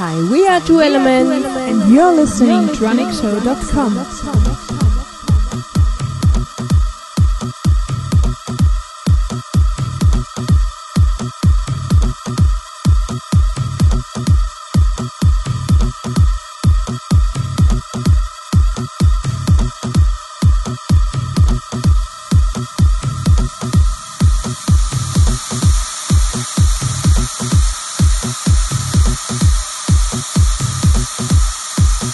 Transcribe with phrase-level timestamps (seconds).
[0.00, 4.69] Hi, we are Two Elements, and you're listening to TronicShow.com.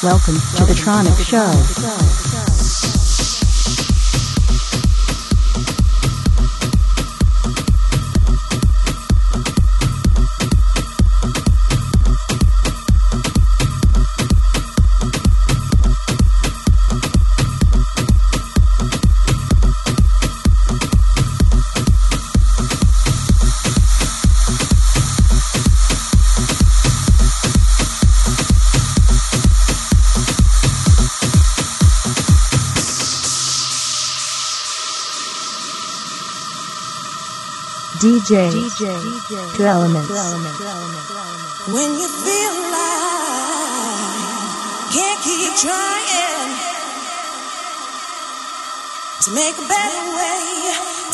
[0.06, 2.55] Welcome to the Tronic Show.
[38.26, 40.10] DJ, DJ, Two Elements.
[41.70, 43.06] When you feel like
[44.90, 46.50] can't keep trying
[49.22, 50.42] to make a better way,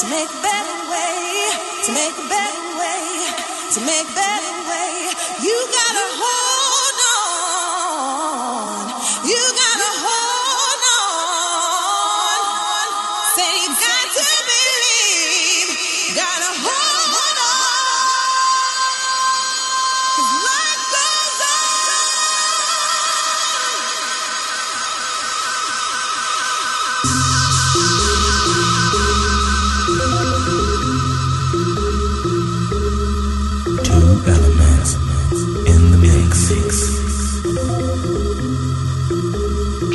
[0.00, 1.52] to make a better way,
[1.84, 3.28] to make a better way,
[3.76, 5.12] to make a better way,
[5.44, 5.81] you gotta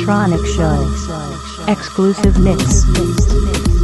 [0.08, 1.70] Tronic Show.
[1.70, 3.77] Exclusive mix.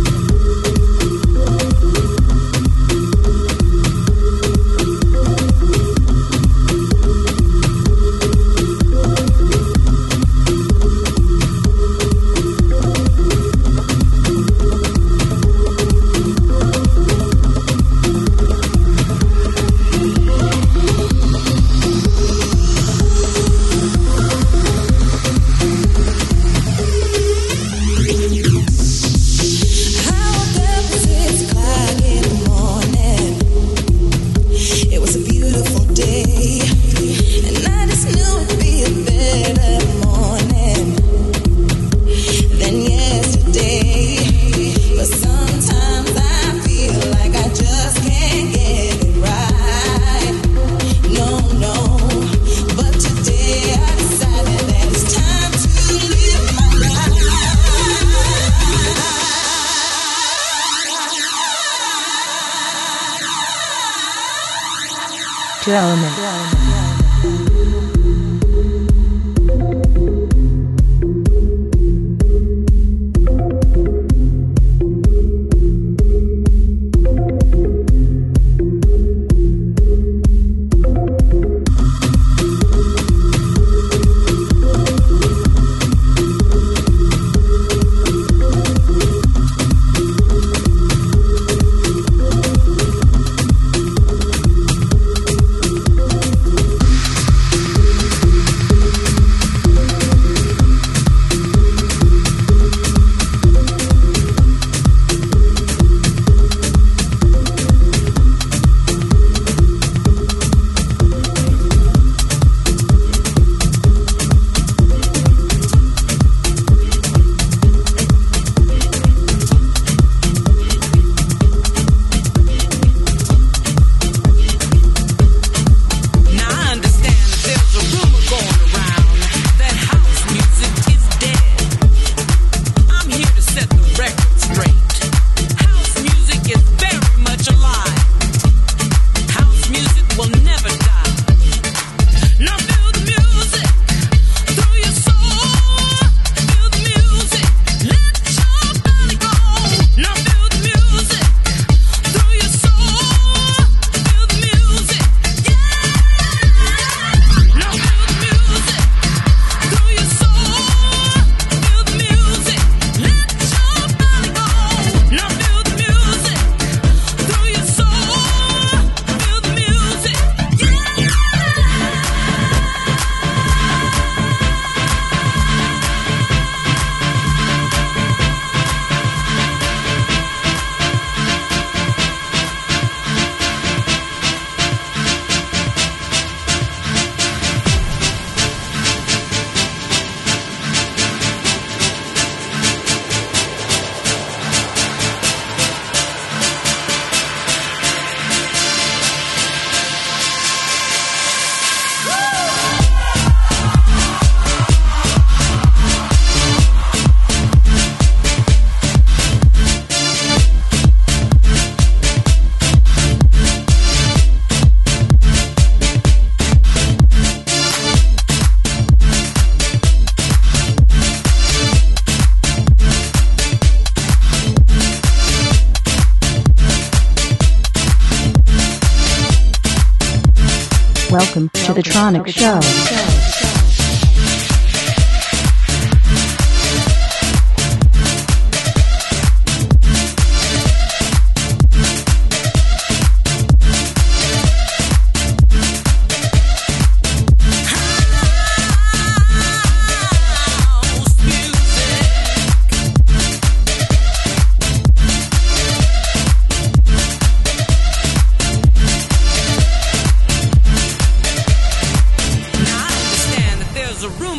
[231.94, 232.83] Electronic Show.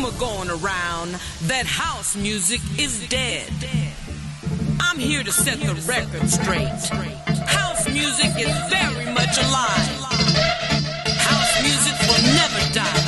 [0.06, 1.12] rumor going around
[1.42, 3.50] that house music is dead.
[4.80, 6.68] I'm here to set the record straight.
[7.46, 9.88] House music is very much alive.
[11.18, 13.05] House music will never die.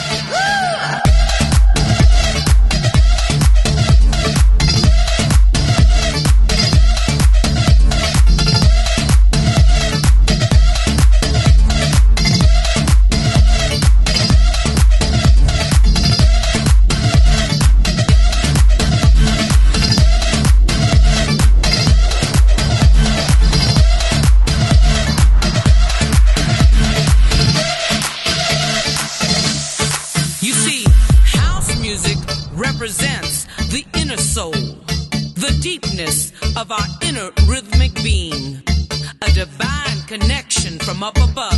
[41.03, 41.58] up above.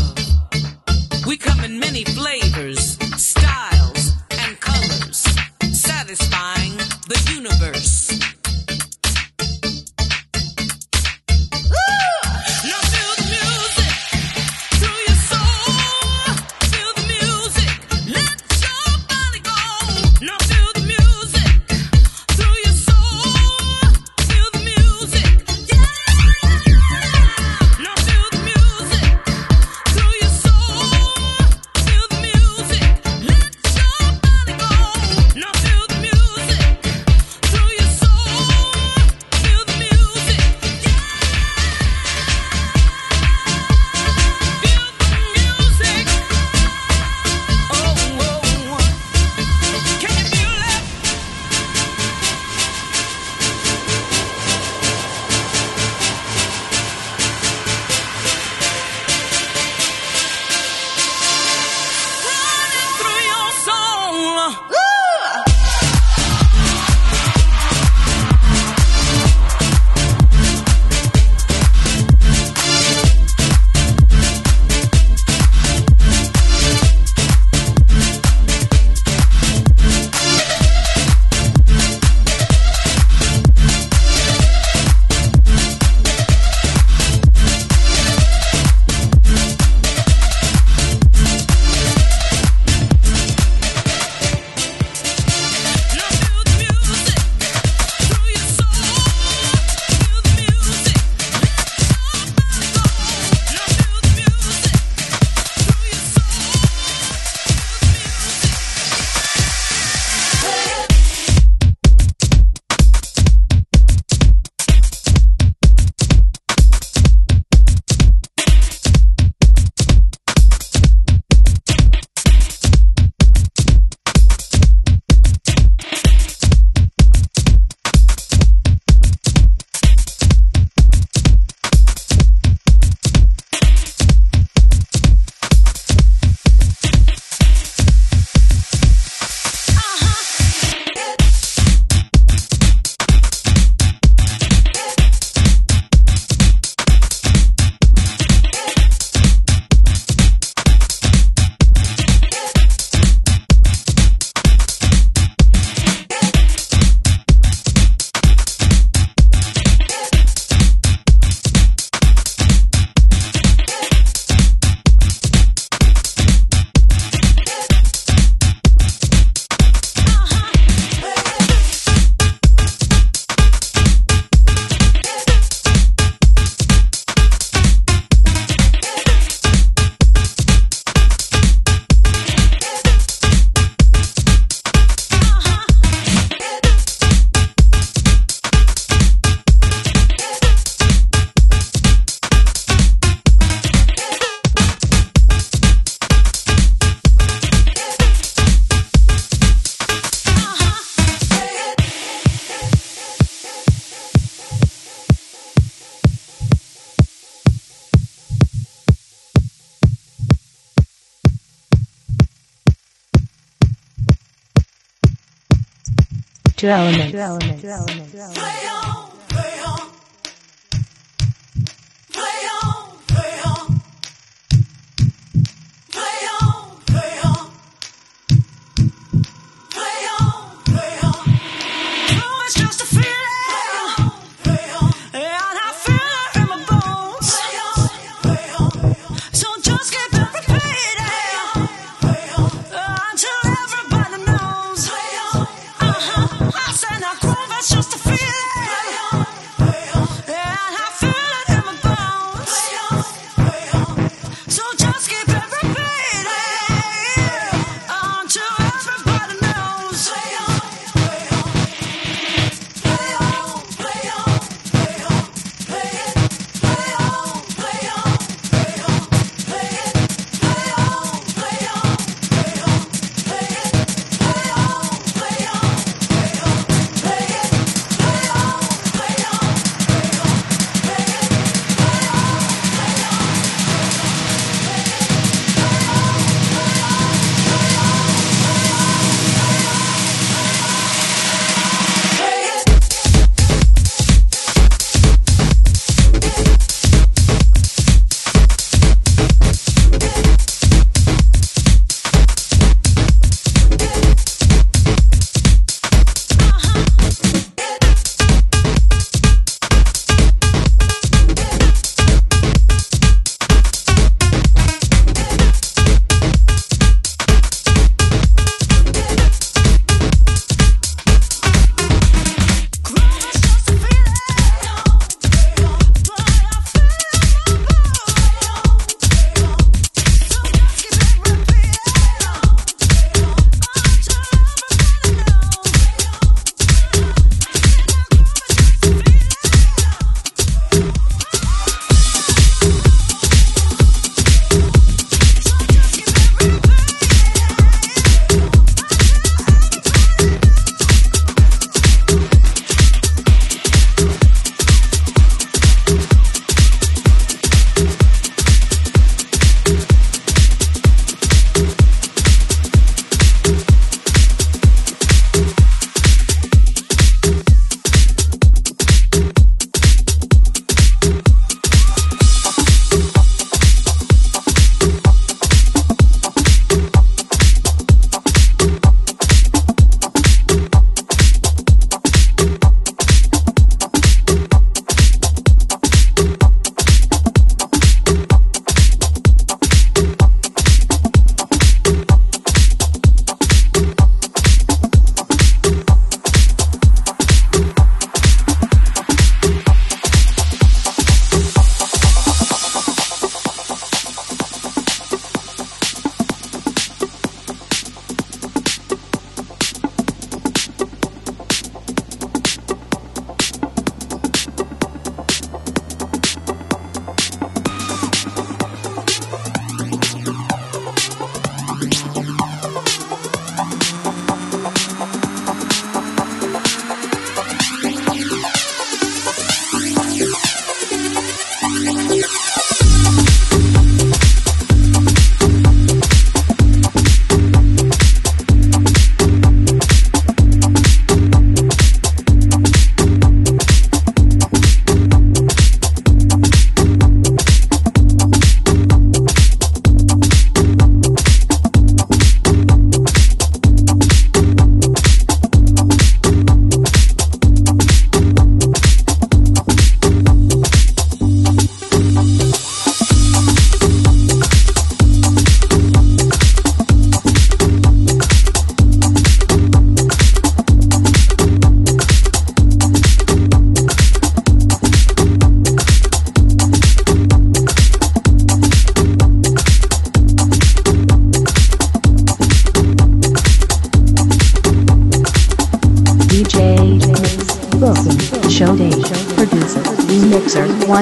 [216.60, 217.10] Two elements.
[217.10, 217.62] Two elements.
[217.62, 218.12] Two elements.
[218.12, 218.74] Two elements.
[218.84, 219.09] Um,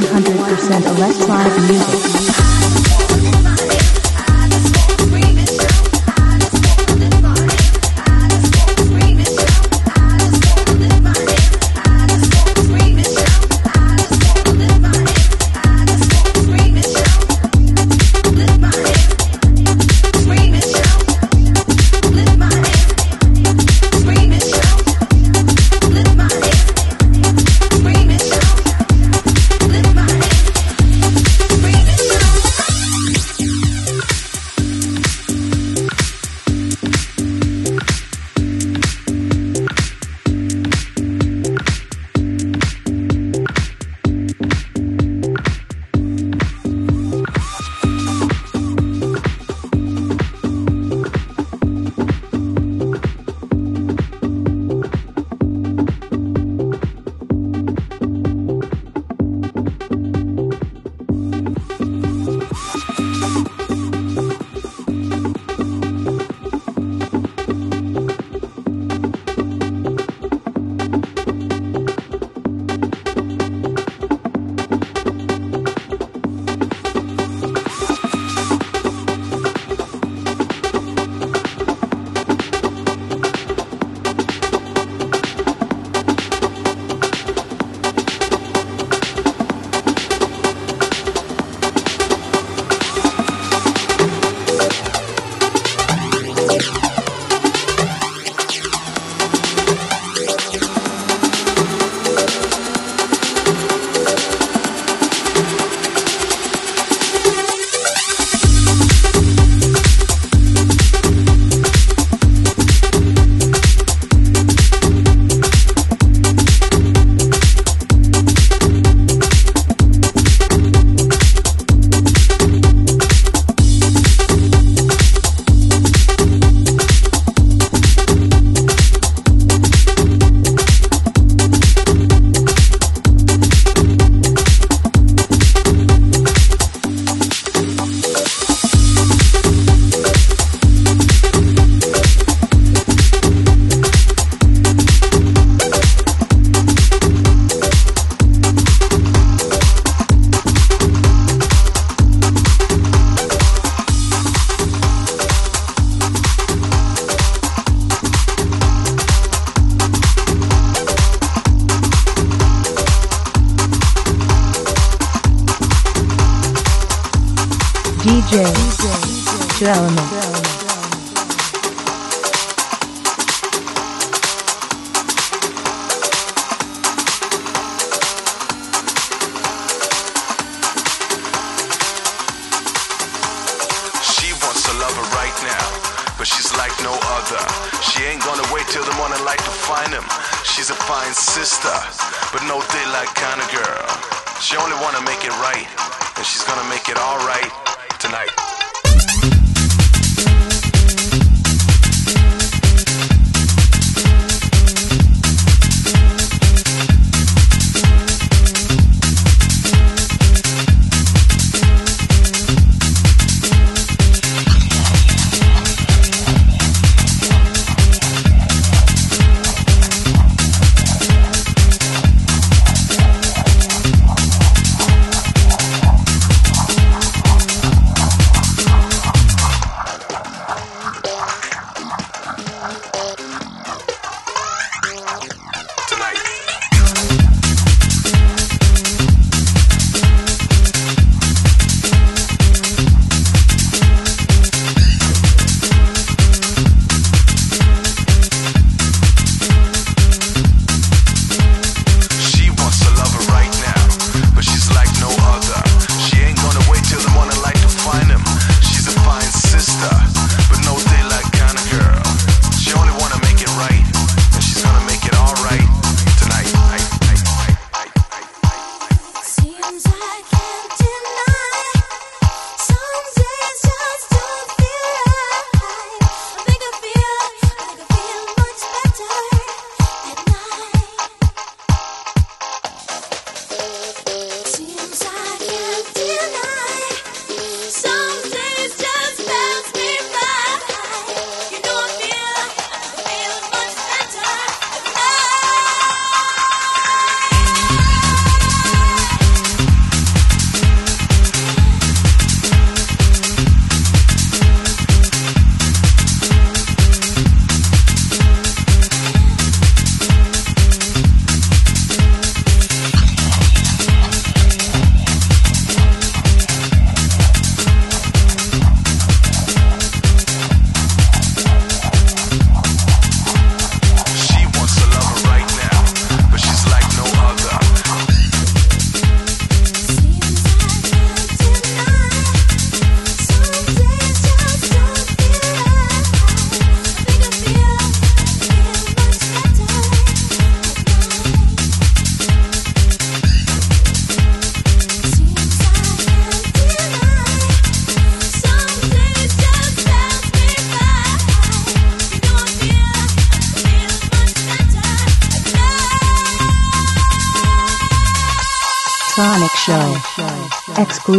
[0.01, 1.98] 100% electronic music.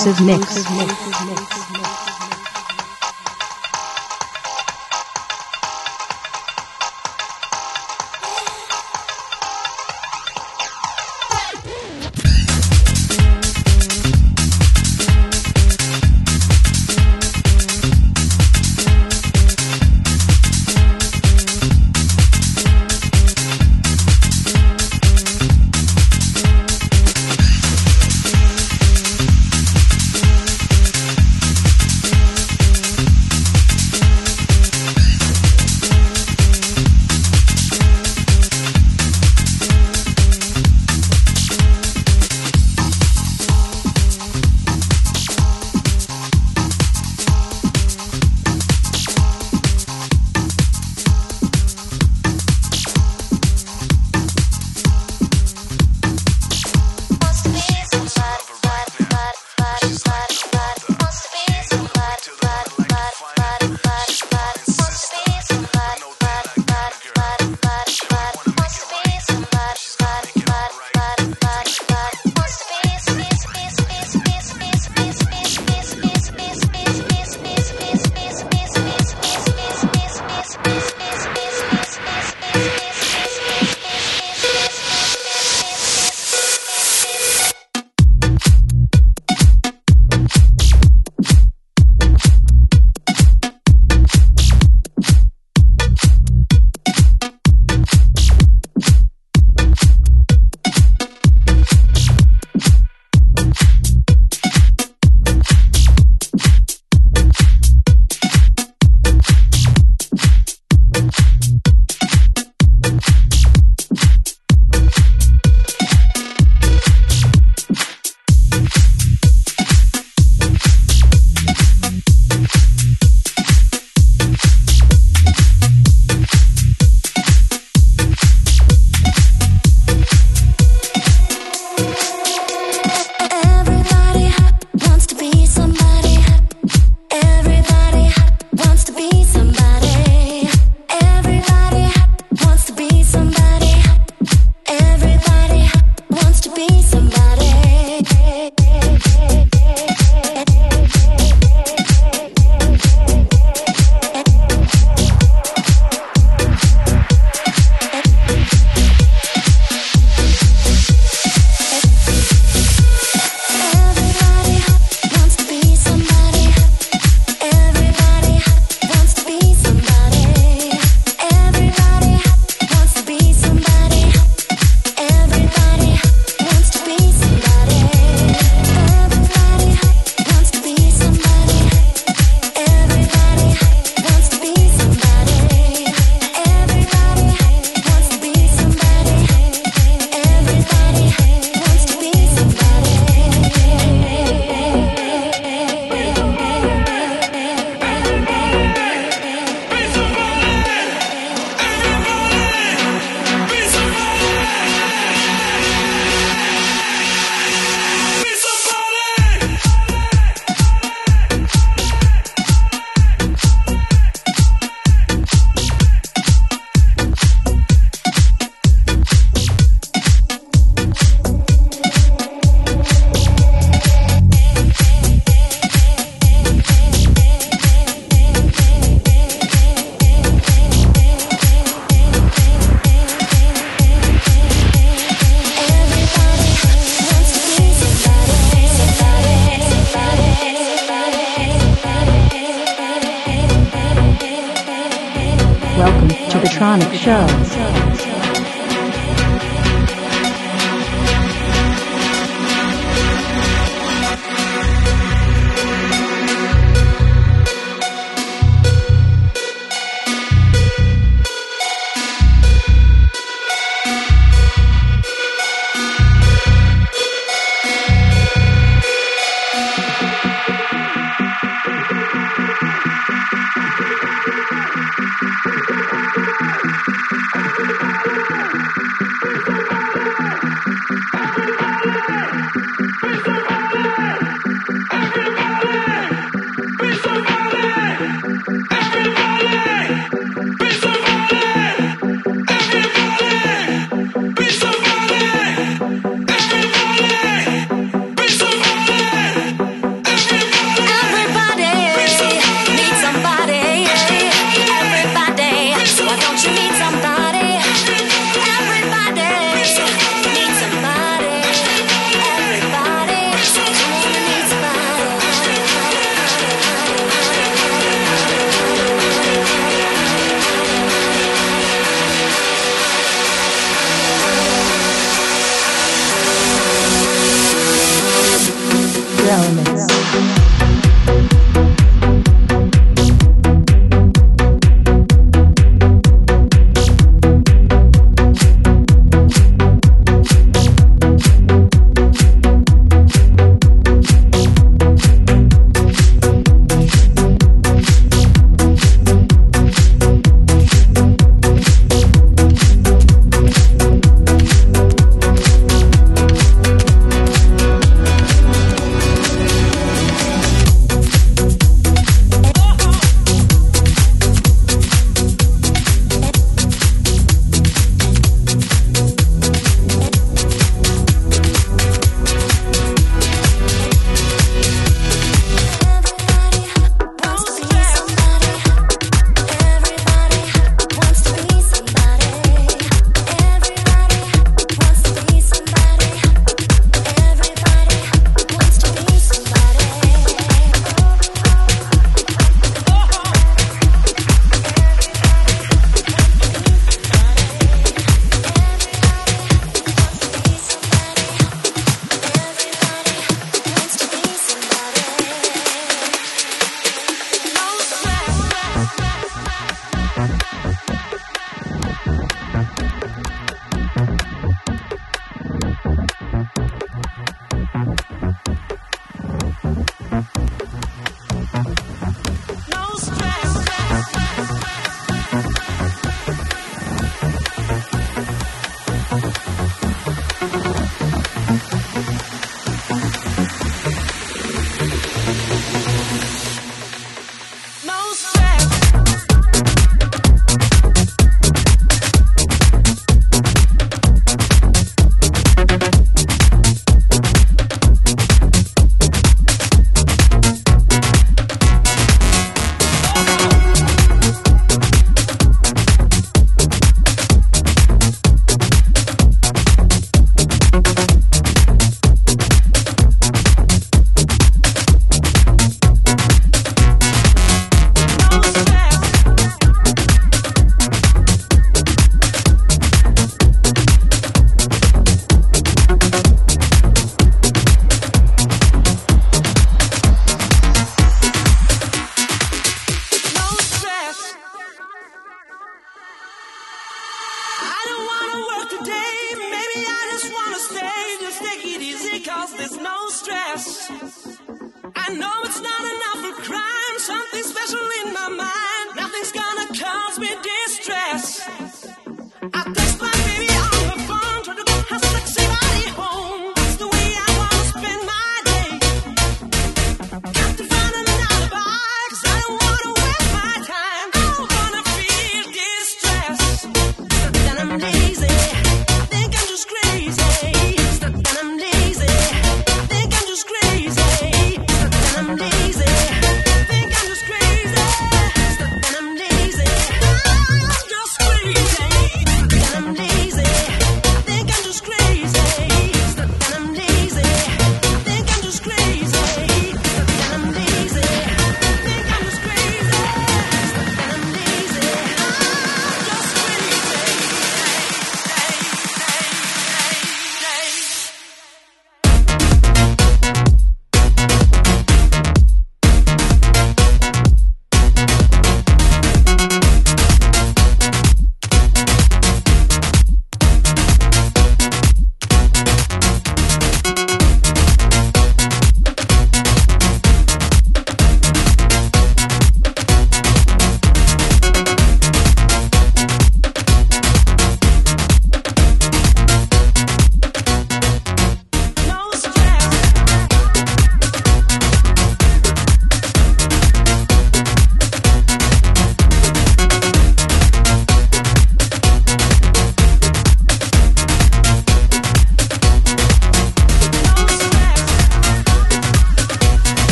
[0.00, 0.54] Exclusive mix.
[0.66, 0.99] Seems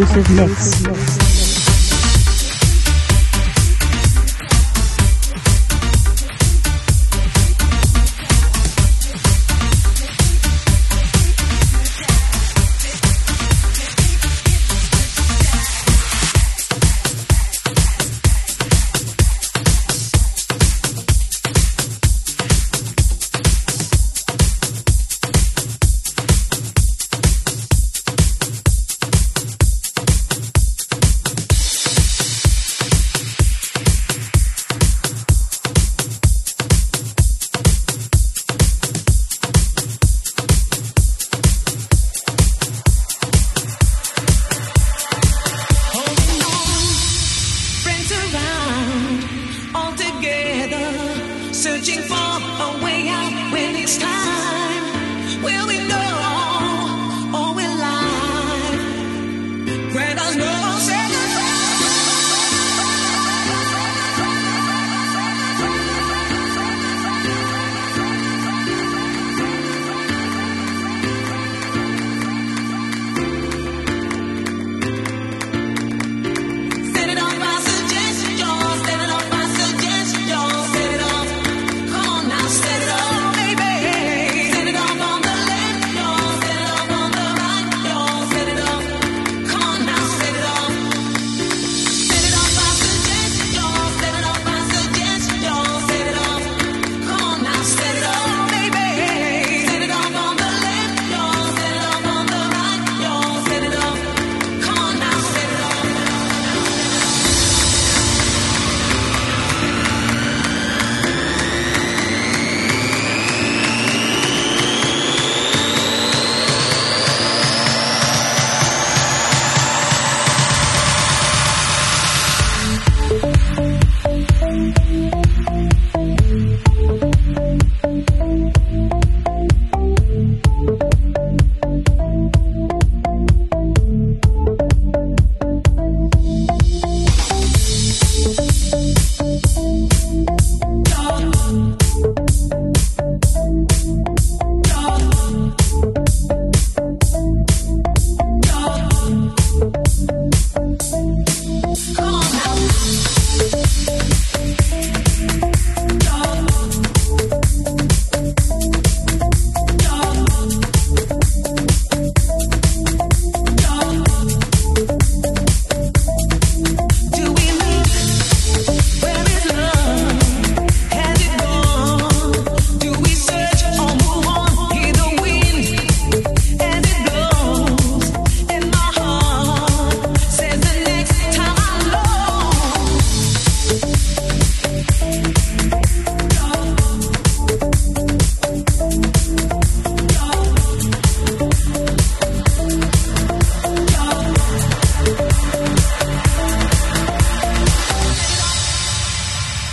[0.00, 0.49] Exclusive mix.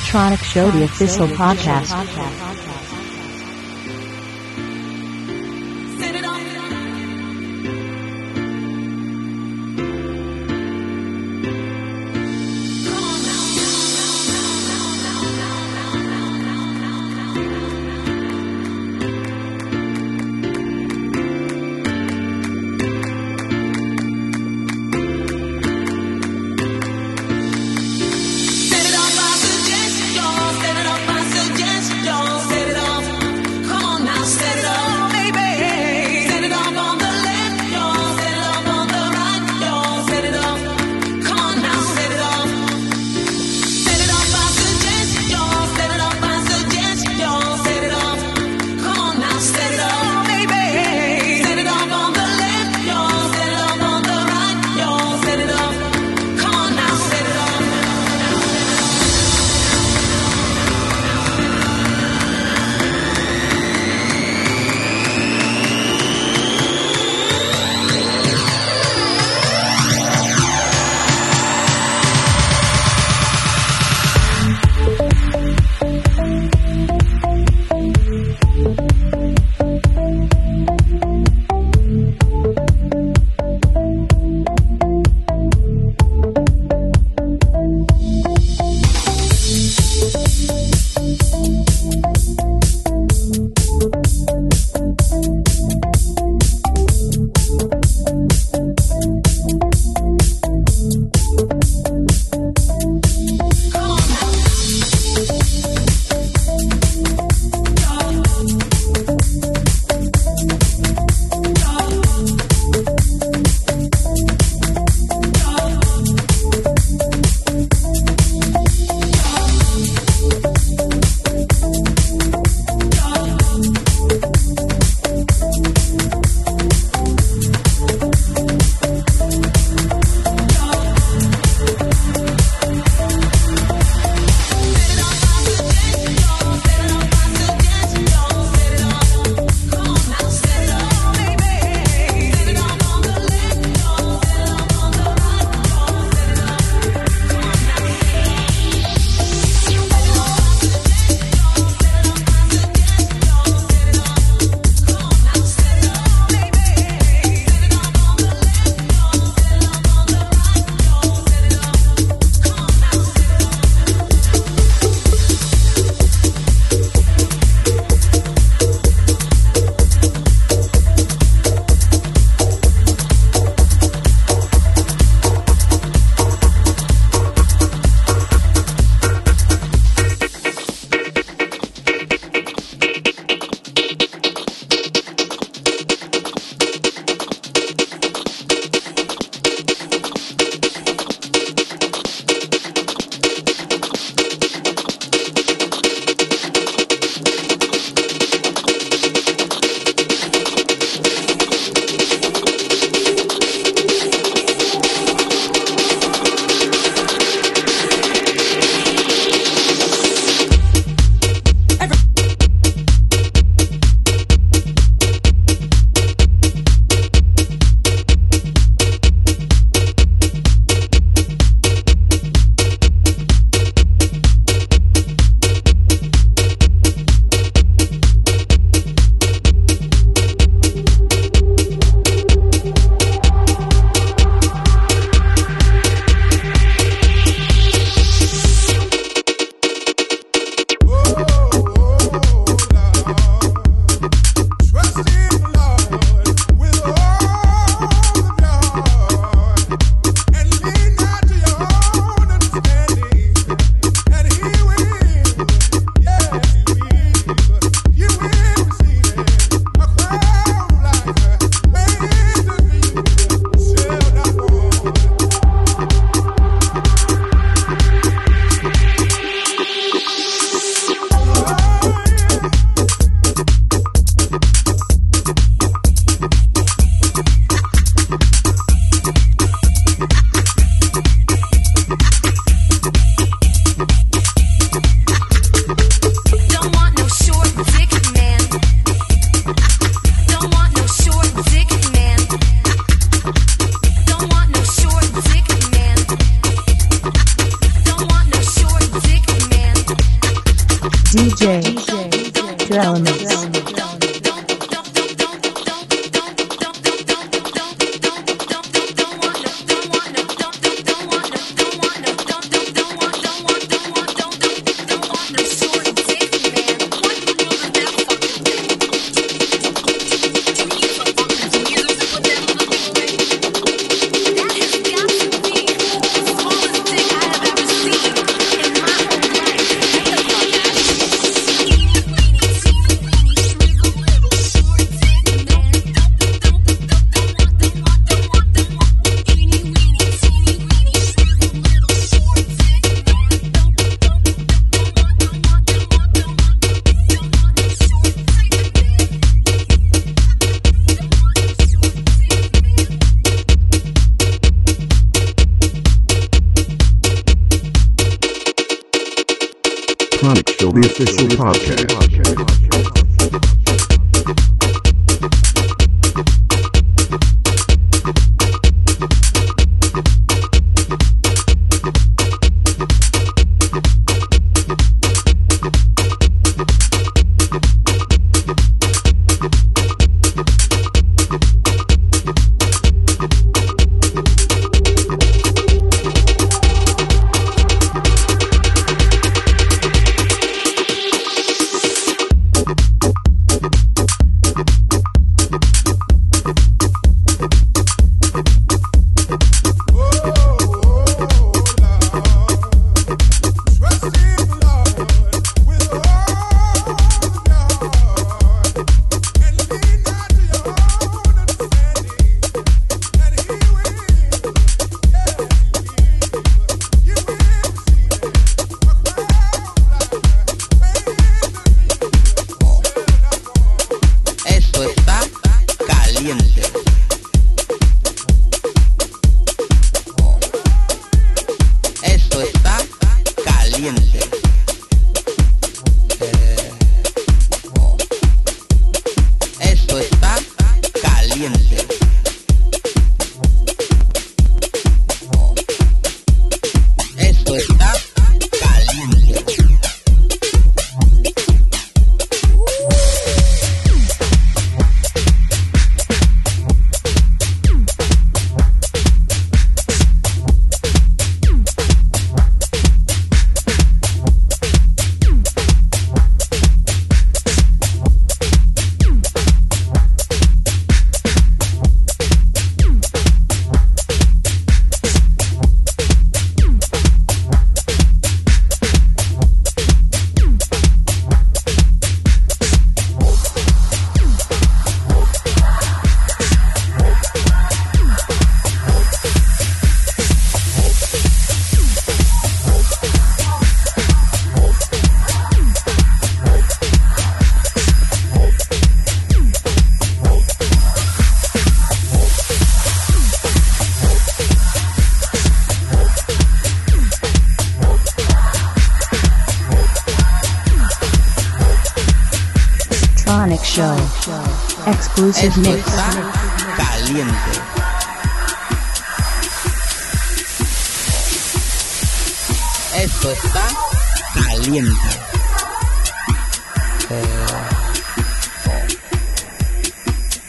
[0.07, 2.96] Tronic Show, the official podcast.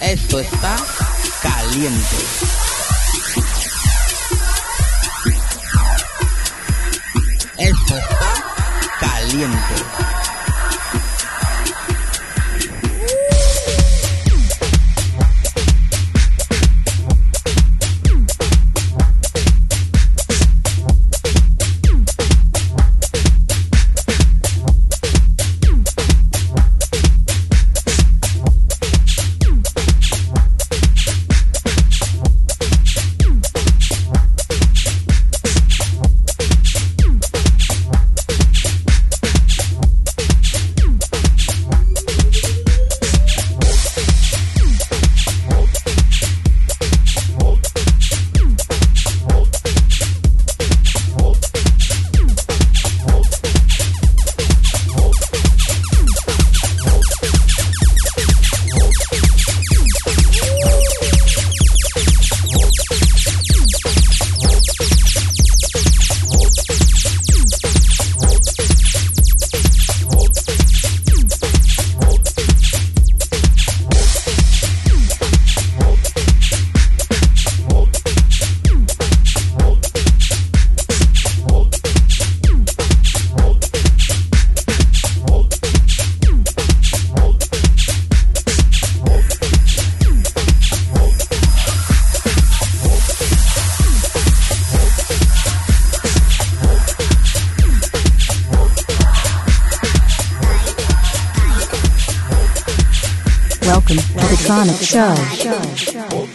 [0.01, 0.77] Esto está
[1.43, 2.17] caliente.
[7.59, 8.33] Esto está
[9.01, 10.08] caliente.
[104.89, 105.15] show.
[105.19, 106.29] Oh.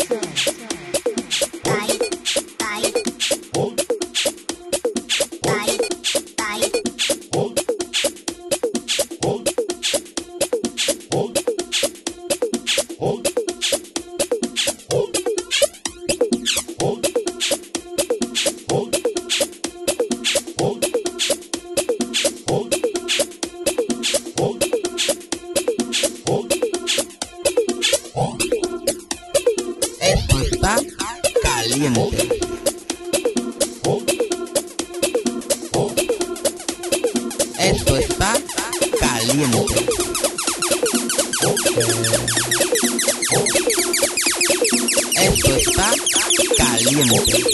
[46.94, 47.53] Diariamente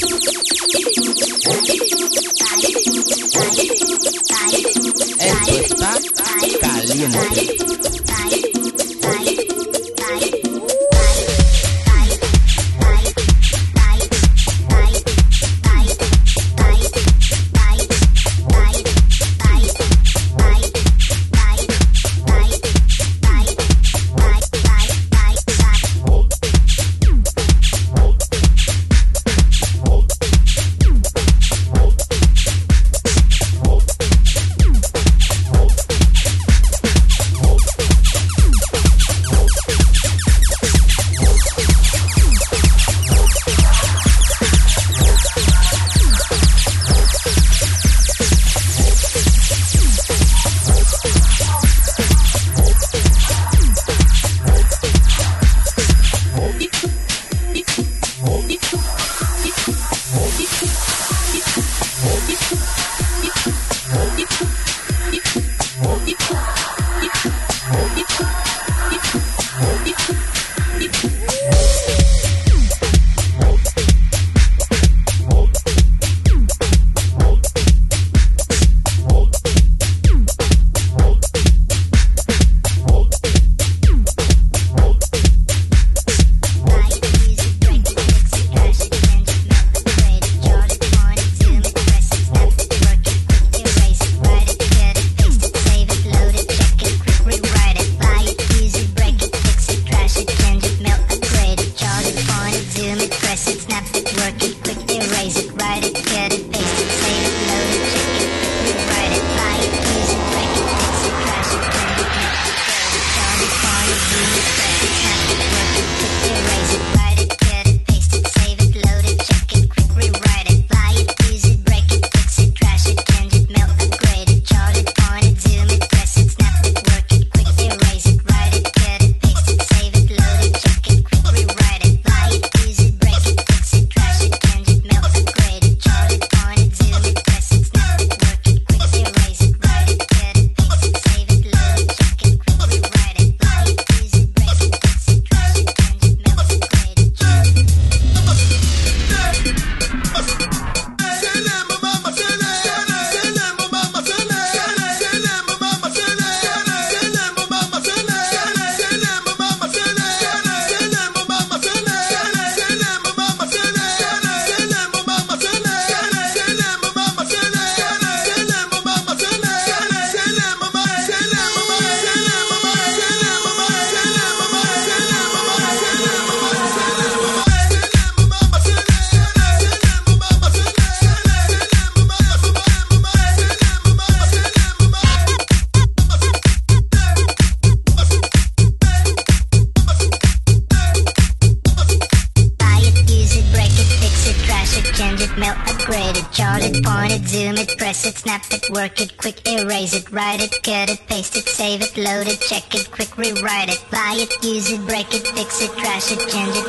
[205.99, 206.68] trash it,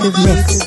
[0.00, 0.57] Exclusive mix.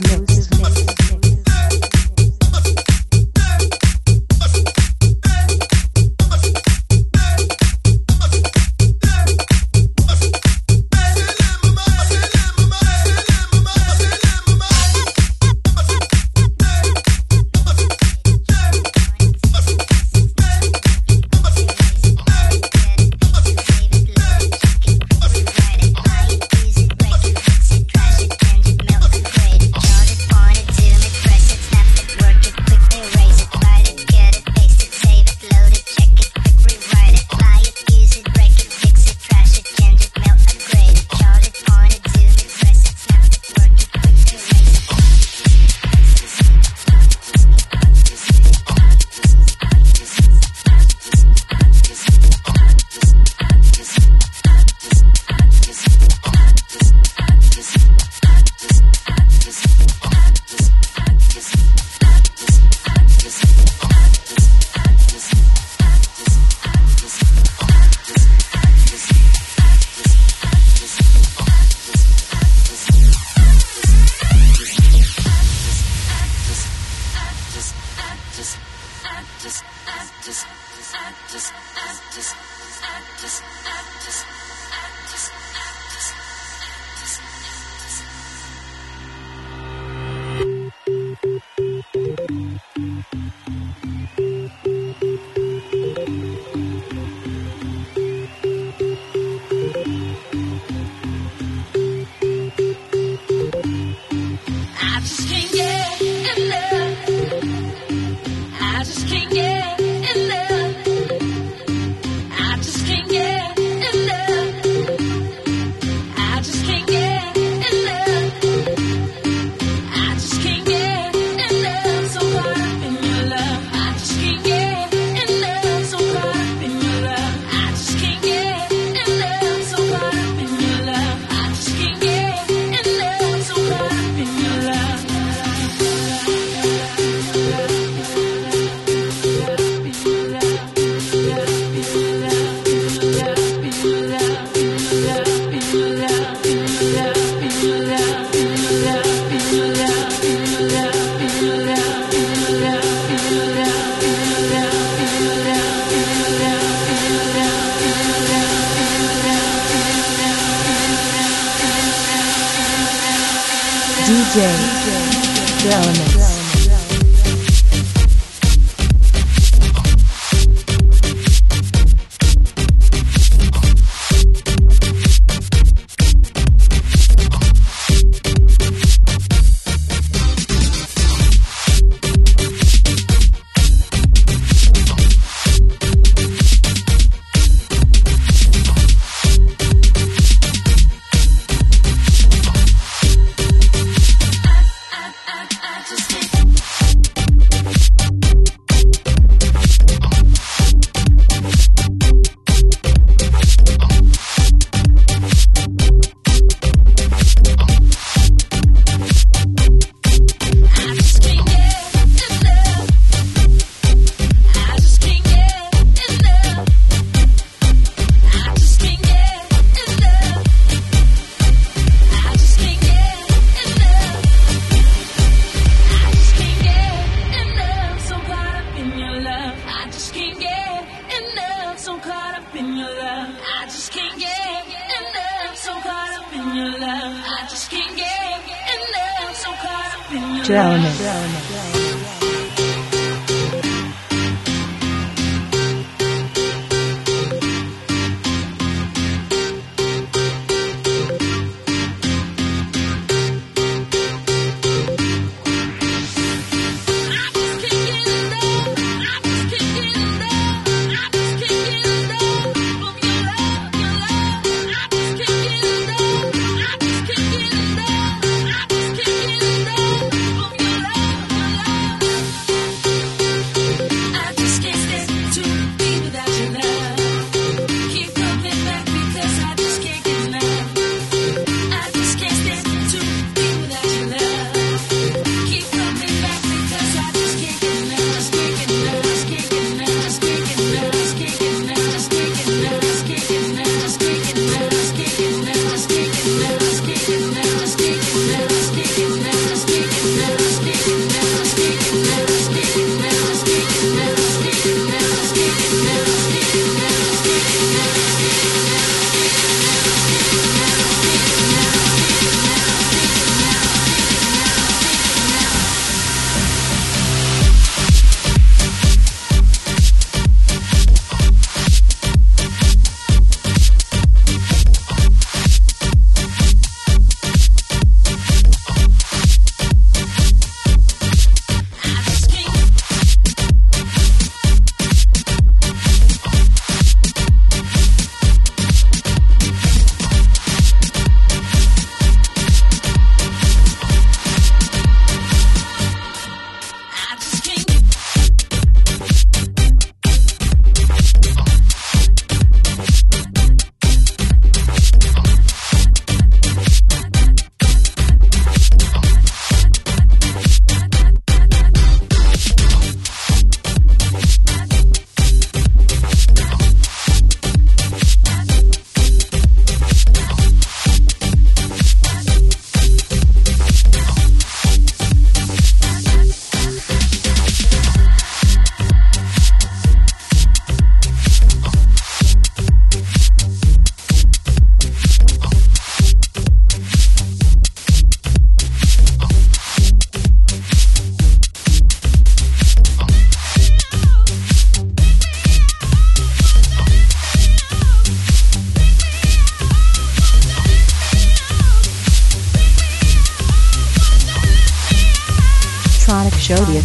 [240.43, 240.97] Dramix.
[240.97, 241.60] Tronic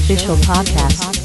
[0.07, 1.16] official podcast.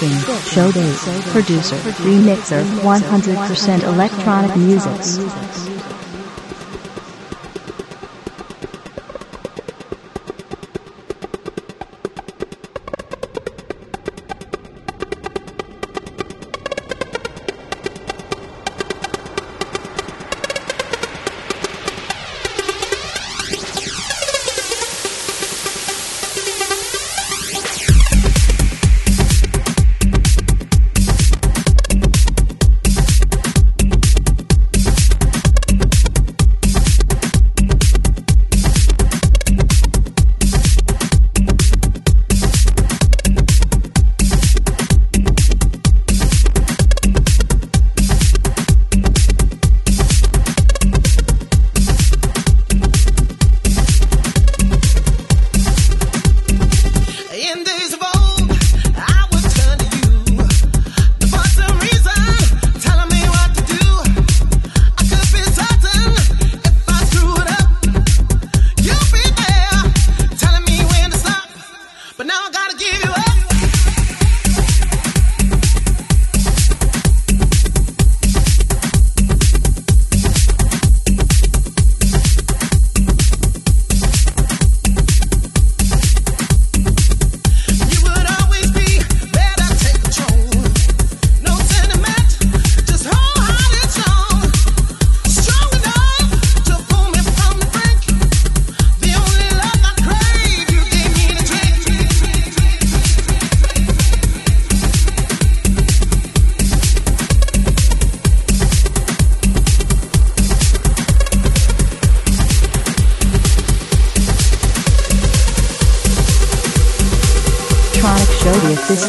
[0.00, 0.96] Booking, show date,
[1.32, 5.55] producer, remixer, 100% electronic music.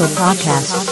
[0.05, 0.86] Podcast.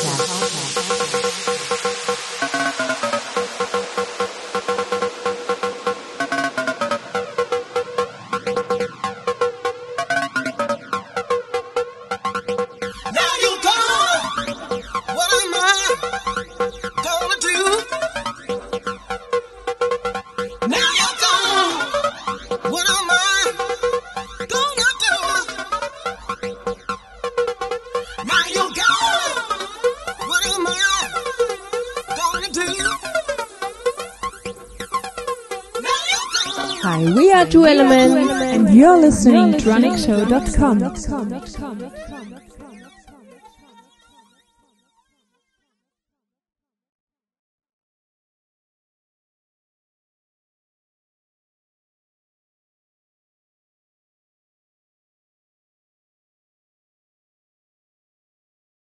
[39.26, 41.55] Listening to TronicShow.com.